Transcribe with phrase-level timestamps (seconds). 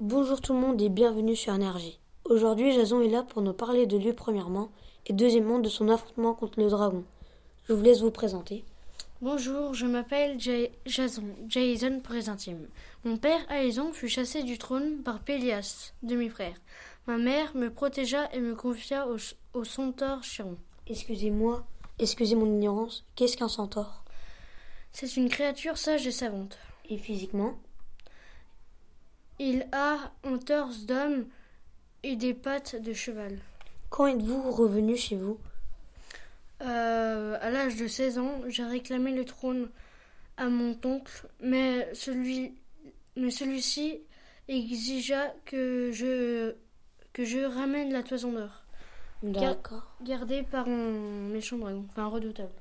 [0.00, 1.98] Bonjour tout le monde et bienvenue sur Énergie.
[2.24, 4.70] Aujourd'hui, Jason est là pour nous parler de lui premièrement
[5.06, 7.02] et deuxièmement de son affrontement contre le dragon.
[7.64, 8.64] Je vous laisse vous présenter.
[9.20, 12.68] Bonjour, je m'appelle Jason, Jason Présentime.
[13.02, 16.54] Mon père, Aïson, fut chassé du trône par Pélias, demi-frère.
[17.08, 19.16] Ma mère me protégea et me confia au,
[19.52, 20.58] au centaure Chiron.
[20.86, 21.64] Excusez-moi,
[21.98, 24.04] excusez mon ignorance, qu'est-ce qu'un centaure?
[24.92, 26.56] C'est une créature sage et savante.
[26.88, 27.58] Et physiquement?
[29.38, 31.26] Il a un torse d'homme
[32.02, 33.38] et des pattes de cheval.
[33.90, 35.38] Quand êtes-vous revenu chez vous?
[36.62, 39.70] Euh, à l'âge de 16 ans, j'ai réclamé le trône
[40.36, 42.54] à mon oncle, mais celui
[43.16, 44.00] mais celui-ci
[44.48, 46.54] exigea que je
[47.12, 48.64] que je ramène la toison d'or.
[49.22, 49.96] D'accord.
[50.02, 52.52] Gardée par un méchant dragon, enfin redoutable.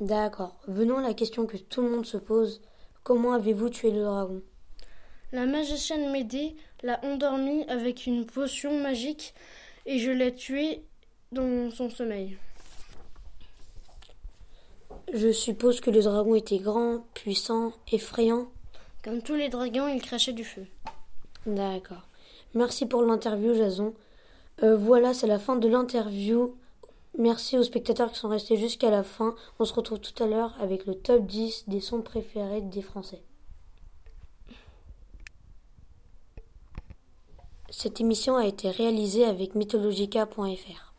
[0.00, 0.56] D'accord.
[0.66, 2.60] Venons à la question que tout le monde se pose.
[3.02, 4.42] Comment avez-vous tué le dragon?
[5.32, 9.32] La magicienne Médée l'a endormi avec une potion magique
[9.86, 10.82] et je l'ai tué
[11.30, 12.36] dans son sommeil.
[15.12, 18.48] Je suppose que le dragon était grand, puissant, effrayant.
[19.04, 20.66] Comme tous les dragons, il crachait du feu.
[21.46, 22.08] D'accord.
[22.54, 23.94] Merci pour l'interview, Jason.
[24.64, 26.56] Euh, voilà, c'est la fin de l'interview.
[27.18, 29.36] Merci aux spectateurs qui sont restés jusqu'à la fin.
[29.60, 33.22] On se retrouve tout à l'heure avec le top 10 des sons préférés des Français.
[37.72, 40.89] Cette émission a été réalisée avec mythologica.fr.